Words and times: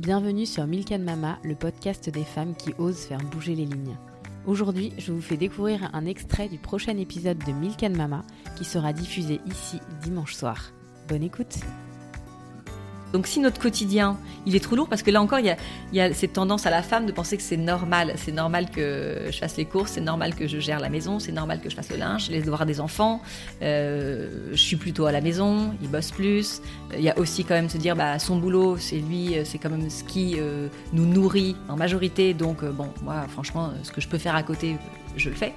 Bienvenue 0.00 0.46
sur 0.46 0.66
Milk 0.66 0.92
Mama, 0.92 1.38
le 1.42 1.54
podcast 1.54 2.08
des 2.08 2.24
femmes 2.24 2.54
qui 2.54 2.72
osent 2.78 3.04
faire 3.04 3.18
bouger 3.18 3.54
les 3.54 3.66
lignes. 3.66 3.98
Aujourd'hui, 4.46 4.94
je 4.96 5.12
vous 5.12 5.20
fais 5.20 5.36
découvrir 5.36 5.90
un 5.92 6.06
extrait 6.06 6.48
du 6.48 6.56
prochain 6.56 6.96
épisode 6.96 7.36
de 7.44 7.52
Milk 7.52 7.82
Mama 7.82 8.24
qui 8.56 8.64
sera 8.64 8.94
diffusé 8.94 9.42
ici 9.44 9.78
dimanche 10.02 10.34
soir. 10.34 10.72
Bonne 11.06 11.22
écoute 11.22 11.58
donc 13.12 13.26
si 13.26 13.40
notre 13.40 13.60
quotidien, 13.60 14.16
il 14.46 14.54
est 14.54 14.60
trop 14.60 14.76
lourd, 14.76 14.88
parce 14.88 15.02
que 15.02 15.10
là 15.10 15.20
encore, 15.20 15.40
il 15.40 15.56
y 15.92 16.00
a, 16.00 16.14
cette 16.14 16.34
tendance 16.34 16.66
à 16.66 16.70
la 16.70 16.82
femme 16.82 17.06
de 17.06 17.12
penser 17.12 17.36
que 17.36 17.42
c'est 17.42 17.56
normal. 17.56 18.12
C'est 18.16 18.32
normal 18.32 18.70
que 18.70 19.26
je 19.30 19.38
fasse 19.38 19.56
les 19.56 19.64
courses, 19.64 19.92
c'est 19.92 20.00
normal 20.00 20.34
que 20.34 20.46
je 20.46 20.58
gère 20.58 20.78
la 20.78 20.88
maison, 20.88 21.18
c'est 21.18 21.32
normal 21.32 21.60
que 21.60 21.68
je 21.68 21.74
fasse 21.74 21.90
le 21.90 21.96
linge, 21.96 22.30
les 22.30 22.40
devoirs 22.40 22.66
des 22.66 22.80
enfants. 22.80 23.20
Euh, 23.62 24.50
je 24.52 24.56
suis 24.56 24.76
plutôt 24.76 25.06
à 25.06 25.12
la 25.12 25.20
maison, 25.20 25.74
il 25.82 25.88
bosse 25.88 26.12
plus. 26.12 26.62
Il 26.94 27.02
y 27.02 27.10
a 27.10 27.18
aussi 27.18 27.44
quand 27.44 27.54
même 27.54 27.68
se 27.68 27.78
dire, 27.78 27.96
bah, 27.96 28.18
son 28.18 28.36
boulot, 28.36 28.76
c'est 28.76 28.98
lui, 28.98 29.34
c'est 29.44 29.58
quand 29.58 29.70
même 29.70 29.90
ce 29.90 30.04
qui 30.04 30.36
euh, 30.38 30.68
nous 30.92 31.06
nourrit 31.06 31.56
en 31.68 31.76
majorité. 31.76 32.32
Donc 32.32 32.62
euh, 32.62 32.70
bon, 32.70 32.92
moi, 33.02 33.26
franchement, 33.28 33.72
ce 33.82 33.90
que 33.90 34.00
je 34.00 34.08
peux 34.08 34.18
faire 34.18 34.36
à 34.36 34.42
côté, 34.42 34.76
je 35.16 35.28
le 35.28 35.34
fais 35.34 35.52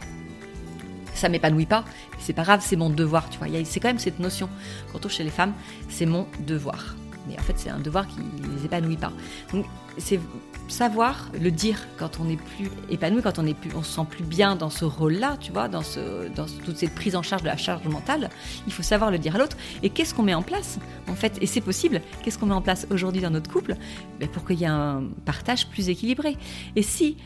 ça 1.15 1.29
m'épanouit 1.29 1.67
pas, 1.67 1.85
c'est 2.17 2.33
pas 2.33 2.41
grave, 2.41 2.61
c'est 2.63 2.75
mon 2.75 2.89
devoir, 2.89 3.29
tu 3.29 3.37
vois. 3.37 3.47
C'est 3.65 3.79
quand 3.79 3.87
même 3.87 3.99
cette 3.99 4.19
notion, 4.19 4.49
quand 4.91 5.07
chez 5.07 5.23
les 5.23 5.29
femmes, 5.29 5.53
c'est 5.87 6.07
mon 6.07 6.25
devoir 6.47 6.95
mais 7.27 7.37
en 7.39 7.43
fait 7.43 7.53
c'est 7.57 7.69
un 7.69 7.79
devoir 7.79 8.07
qui 8.07 8.19
ne 8.19 8.57
les 8.57 8.65
épanouit 8.65 8.97
pas. 8.97 9.11
Donc 9.51 9.65
c'est 9.97 10.19
savoir 10.67 11.29
le 11.39 11.51
dire 11.51 11.87
quand 11.97 12.19
on 12.19 12.25
n'est 12.25 12.37
plus 12.37 12.69
épanoui, 12.89 13.21
quand 13.21 13.39
on 13.39 13.45
est 13.45 13.53
plus, 13.53 13.71
on 13.75 13.83
se 13.83 13.93
sent 13.93 14.07
plus 14.09 14.23
bien 14.23 14.55
dans 14.55 14.69
ce 14.69 14.85
rôle-là, 14.85 15.37
tu 15.39 15.51
vois, 15.51 15.67
dans, 15.67 15.81
ce, 15.81 16.29
dans 16.29 16.45
toute 16.65 16.77
cette 16.77 16.95
prise 16.95 17.15
en 17.15 17.21
charge 17.21 17.43
de 17.43 17.47
la 17.47 17.57
charge 17.57 17.85
mentale, 17.85 18.29
il 18.65 18.73
faut 18.73 18.83
savoir 18.83 19.11
le 19.11 19.19
dire 19.19 19.35
à 19.35 19.37
l'autre. 19.37 19.57
Et 19.83 19.89
qu'est-ce 19.89 20.13
qu'on 20.13 20.23
met 20.23 20.33
en 20.33 20.41
place, 20.41 20.79
en 21.07 21.15
fait, 21.15 21.37
et 21.41 21.45
c'est 21.45 21.61
possible, 21.61 22.01
qu'est-ce 22.23 22.37
qu'on 22.37 22.45
met 22.45 22.53
en 22.53 22.61
place 22.61 22.87
aujourd'hui 22.89 23.21
dans 23.21 23.29
notre 23.29 23.51
couple? 23.51 23.75
Ben, 24.19 24.29
pour 24.29 24.45
qu'il 24.45 24.59
y 24.59 24.63
ait 24.63 24.67
un 24.67 25.03
partage 25.25 25.67
plus 25.67 25.89
équilibré. 25.89 26.37
Et 26.75 26.81
si 26.81 27.17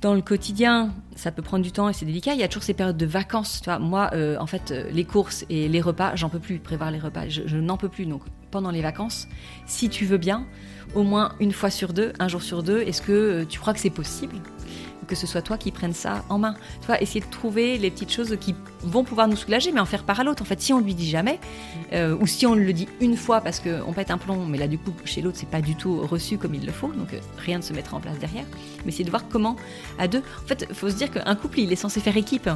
dans 0.00 0.14
le 0.14 0.20
quotidien, 0.20 0.92
ça 1.14 1.32
peut 1.32 1.42
prendre 1.42 1.64
du 1.64 1.72
temps 1.72 1.88
et 1.88 1.92
c'est 1.92 2.04
délicat. 2.04 2.34
Il 2.34 2.40
y 2.40 2.42
a 2.42 2.48
toujours 2.48 2.62
ces 2.62 2.74
périodes 2.74 2.98
de 2.98 3.06
vacances. 3.06 3.60
Tu 3.62 3.70
vois. 3.70 3.78
Moi, 3.78 4.10
euh, 4.12 4.36
en 4.38 4.46
fait, 4.46 4.70
euh, 4.70 4.90
les 4.90 5.04
courses 5.04 5.46
et 5.48 5.68
les 5.68 5.80
repas, 5.80 6.14
j'en 6.16 6.28
peux 6.28 6.38
plus 6.38 6.58
prévoir 6.58 6.90
les 6.90 6.98
repas. 6.98 7.28
Je, 7.28 7.42
je 7.46 7.56
n'en 7.56 7.78
peux 7.78 7.88
plus. 7.88 8.04
Donc, 8.04 8.22
pendant 8.56 8.70
les 8.70 8.80
vacances, 8.80 9.28
si 9.66 9.90
tu 9.90 10.06
veux 10.06 10.16
bien, 10.16 10.46
au 10.94 11.02
moins 11.02 11.34
une 11.40 11.52
fois 11.52 11.68
sur 11.68 11.92
deux, 11.92 12.14
un 12.18 12.26
jour 12.26 12.40
sur 12.40 12.62
deux, 12.62 12.80
est-ce 12.80 13.02
que 13.02 13.12
euh, 13.12 13.44
tu 13.44 13.60
crois 13.60 13.74
que 13.74 13.80
c'est 13.80 13.90
possible? 13.90 14.36
Que 15.06 15.14
ce 15.14 15.26
soit 15.26 15.42
toi 15.42 15.58
qui 15.58 15.70
prennes 15.70 15.92
ça 15.94 16.24
en 16.28 16.38
main. 16.38 16.54
Tu 16.80 16.86
vois, 16.86 17.00
essayer 17.00 17.20
de 17.20 17.30
trouver 17.30 17.78
les 17.78 17.90
petites 17.90 18.12
choses 18.12 18.36
qui 18.40 18.54
vont 18.82 19.04
pouvoir 19.04 19.28
nous 19.28 19.36
soulager, 19.36 19.72
mais 19.72 19.80
en 19.80 19.86
faire 19.86 20.04
part 20.04 20.20
à 20.20 20.24
l'autre. 20.24 20.42
En 20.42 20.46
fait, 20.46 20.60
si 20.60 20.72
on 20.72 20.80
lui 20.80 20.94
dit 20.94 21.08
jamais, 21.08 21.40
euh, 21.92 22.16
ou 22.20 22.26
si 22.26 22.46
on 22.46 22.54
le 22.54 22.72
dit 22.72 22.88
une 23.00 23.16
fois 23.16 23.40
parce 23.40 23.60
qu'on 23.60 23.92
pète 23.92 24.10
un 24.10 24.18
plomb, 24.18 24.44
mais 24.46 24.58
là 24.58 24.66
du 24.68 24.78
coup 24.78 24.92
chez 25.04 25.22
l'autre 25.22 25.36
c'est 25.38 25.48
pas 25.48 25.60
du 25.60 25.74
tout 25.74 26.00
reçu 26.06 26.38
comme 26.38 26.54
il 26.54 26.66
le 26.66 26.72
faut, 26.72 26.88
donc 26.88 27.12
euh, 27.12 27.20
rien 27.38 27.58
ne 27.58 27.62
se 27.62 27.72
mettra 27.72 27.96
en 27.96 28.00
place 28.00 28.18
derrière. 28.18 28.44
Mais 28.84 28.92
c'est 28.92 29.04
de 29.04 29.10
voir 29.10 29.28
comment 29.28 29.56
à 29.98 30.08
deux. 30.08 30.22
En 30.44 30.46
fait, 30.46 30.66
faut 30.72 30.90
se 30.90 30.96
dire 30.96 31.10
qu'un 31.10 31.34
couple 31.34 31.60
il 31.60 31.72
est 31.72 31.76
censé 31.76 32.00
faire 32.00 32.16
équipe. 32.16 32.48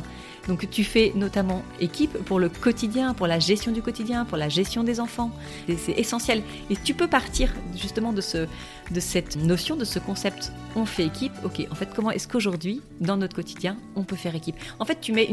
Donc 0.49 0.69
tu 0.71 0.85
fais 0.85 1.13
notamment 1.15 1.63
équipe 1.81 2.13
pour 2.25 2.41
le 2.41 2.49
quotidien, 2.49 3.15
pour 3.15 3.27
la 3.27 3.39
gestion 3.39 3.73
du 3.73 3.83
quotidien, 3.83 4.25
pour 4.25 4.37
la 4.37 4.49
gestion 4.49 4.85
des 4.85 5.01
enfants. 5.01 5.31
C'est 5.69 5.93
essentiel. 5.93 6.43
Et 6.71 6.77
tu 6.77 6.95
peux 6.95 7.09
partir 7.09 7.53
justement 7.77 8.13
de, 8.13 8.21
ce, 8.21 8.47
de 8.91 9.01
cette 9.01 9.37
notion, 9.37 9.77
de 9.77 9.85
ce 9.85 9.99
concept. 9.99 10.53
On 10.77 10.85
fait 10.85 11.05
équipe. 11.05 11.33
Ok, 11.45 11.67
en 11.71 11.75
fait, 11.75 11.89
comment 11.95 12.11
est-ce 12.11 12.29
qu'aujourd'hui, 12.29 12.81
dans 13.01 13.17
notre 13.17 13.35
quotidien, 13.35 13.77
on 13.97 14.05
peut 14.05 14.17
faire 14.17 14.35
équipe? 14.35 14.57
En 14.79 14.85
fait, 14.85 15.01
tu 15.01 15.13
mets 15.13 15.29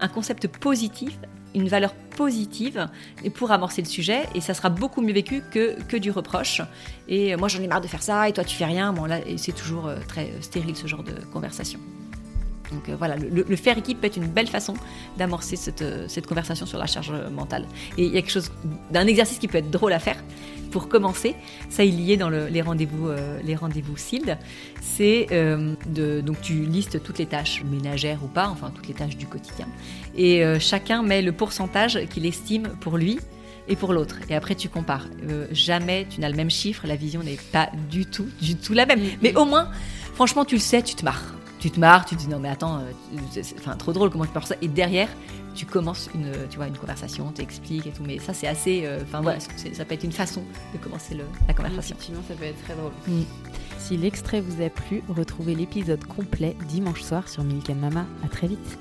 un 0.00 0.08
concept 0.08 0.48
positif 0.48 1.18
une 1.54 1.68
valeur 1.68 1.94
positive 2.16 2.88
pour 3.34 3.50
amorcer 3.50 3.82
le 3.82 3.88
sujet 3.88 4.22
et 4.34 4.40
ça 4.40 4.54
sera 4.54 4.70
beaucoup 4.70 5.00
mieux 5.00 5.12
vécu 5.12 5.42
que, 5.50 5.80
que 5.82 5.96
du 5.96 6.10
reproche. 6.10 6.62
Et 7.08 7.36
moi 7.36 7.48
j'en 7.48 7.62
ai 7.62 7.66
marre 7.66 7.80
de 7.80 7.86
faire 7.86 8.02
ça 8.02 8.28
et 8.28 8.32
toi 8.32 8.44
tu 8.44 8.56
fais 8.56 8.64
rien. 8.64 8.92
Bon 8.92 9.04
là 9.04 9.18
c'est 9.36 9.54
toujours 9.54 9.86
euh, 9.86 9.96
très 10.08 10.30
stérile 10.40 10.76
ce 10.76 10.86
genre 10.86 11.02
de 11.02 11.12
conversation. 11.32 11.78
Donc 12.70 12.88
euh, 12.88 12.96
voilà, 12.96 13.16
le, 13.16 13.56
faire 13.56 13.76
équipe 13.76 14.00
peut 14.00 14.06
être 14.06 14.16
une 14.16 14.28
belle 14.28 14.48
façon 14.48 14.74
d'amorcer 15.18 15.56
cette, 15.56 15.82
euh, 15.82 16.06
cette, 16.08 16.26
conversation 16.26 16.64
sur 16.64 16.78
la 16.78 16.86
charge 16.86 17.12
mentale. 17.30 17.66
Et 17.98 18.06
il 18.06 18.14
y 18.14 18.16
a 18.16 18.22
quelque 18.22 18.30
chose 18.30 18.50
d'un 18.90 19.06
exercice 19.06 19.38
qui 19.38 19.46
peut 19.46 19.58
être 19.58 19.70
drôle 19.70 19.92
à 19.92 19.98
faire 19.98 20.16
pour 20.72 20.88
commencer. 20.88 21.36
Ça 21.68 21.84
est 21.84 21.88
lié 21.88 22.16
dans 22.16 22.30
les 22.30 22.62
rendez-vous, 22.62 23.08
euh, 23.08 23.38
les 23.44 23.54
rendez-vous 23.54 23.96
SILD. 23.96 24.38
C'est 24.80 25.28
de 25.30 26.20
donc 26.20 26.40
tu 26.40 26.64
listes 26.64 27.02
toutes 27.02 27.18
les 27.18 27.26
tâches 27.26 27.62
ménagères 27.64 28.18
ou 28.24 28.28
pas, 28.28 28.48
enfin 28.48 28.70
toutes 28.74 28.88
les 28.88 28.94
tâches 28.94 29.16
du 29.16 29.26
quotidien, 29.26 29.66
et 30.16 30.42
chacun 30.58 31.02
met 31.02 31.22
le 31.22 31.32
pourcentage 31.32 31.98
qu'il 32.10 32.26
estime 32.26 32.68
pour 32.80 32.98
lui 32.98 33.18
et 33.68 33.76
pour 33.76 33.92
l'autre. 33.92 34.16
Et 34.28 34.34
après, 34.34 34.54
tu 34.54 34.68
compares. 34.68 35.06
jamais 35.52 36.06
tu 36.10 36.20
n'as 36.20 36.28
le 36.28 36.36
même 36.36 36.50
chiffre, 36.50 36.86
la 36.86 36.96
vision 36.96 37.22
n'est 37.22 37.38
pas 37.52 37.70
du 37.90 38.06
tout, 38.06 38.28
du 38.40 38.56
tout 38.56 38.72
la 38.74 38.86
même. 38.86 39.00
Mais 39.22 39.34
au 39.36 39.44
moins, 39.44 39.70
franchement, 40.14 40.44
tu 40.44 40.56
le 40.56 40.60
sais, 40.60 40.82
tu 40.82 40.94
te 40.94 41.04
marres 41.04 41.34
tu 41.62 41.70
te 41.70 41.78
marres, 41.78 42.04
tu 42.04 42.16
te 42.16 42.20
dis 42.20 42.28
non 42.28 42.40
mais 42.40 42.48
attends, 42.48 42.78
euh, 42.78 42.90
c'est 43.30 43.56
enfin 43.56 43.76
trop 43.76 43.92
drôle 43.92 44.10
comment 44.10 44.26
tu 44.26 44.32
peux 44.32 44.40
ça. 44.40 44.56
Et 44.62 44.66
derrière, 44.66 45.08
tu 45.54 45.64
commences 45.64 46.10
une, 46.12 46.32
tu 46.50 46.56
vois, 46.56 46.66
une 46.66 46.76
conversation, 46.76 47.30
t'expliques 47.30 47.86
et 47.86 47.90
tout. 47.90 48.02
Mais 48.04 48.18
ça 48.18 48.34
c'est 48.34 48.48
assez, 48.48 48.82
euh, 48.84 48.98
enfin 49.02 49.20
voilà, 49.20 49.38
ça 49.38 49.84
peut 49.84 49.94
être 49.94 50.02
une 50.02 50.10
façon 50.10 50.42
de 50.72 50.78
commencer 50.78 51.14
le, 51.14 51.24
la 51.46 51.54
conversation. 51.54 51.94
Effectivement, 51.94 52.22
ça 52.26 52.34
peut 52.34 52.46
être 52.46 52.60
très 52.64 52.74
drôle. 52.74 52.90
Mm. 53.06 53.22
Si 53.78 53.96
l'extrait 53.96 54.40
vous 54.40 54.60
a 54.60 54.70
plu, 54.70 55.04
retrouvez 55.08 55.54
l'épisode 55.54 56.04
complet 56.04 56.56
dimanche 56.68 57.02
soir 57.02 57.28
sur 57.28 57.44
Milk 57.44 57.68
Mama. 57.70 58.06
À 58.24 58.28
très 58.28 58.48
vite. 58.48 58.78